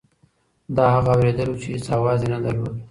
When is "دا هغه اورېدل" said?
0.75-1.49